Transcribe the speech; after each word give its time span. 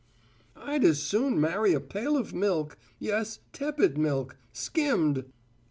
"I'd 0.55 0.83
as 0.83 0.99
soon 1.03 1.39
marry 1.39 1.73
a 1.73 1.79
pail 1.79 2.17
of 2.17 2.33
milk 2.33 2.75
yes, 2.97 3.37
tepid 3.53 3.99
milk, 3.99 4.35
skimmed! 4.51 5.25